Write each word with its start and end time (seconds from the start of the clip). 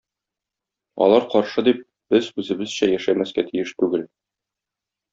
Алар 1.07 1.27
каршы 1.33 1.65
дип 1.69 1.85
без 2.15 2.31
үзебезчә 2.45 2.93
яшәмәскә 2.97 3.49
тиеш 3.53 3.79
түгел. 3.83 4.11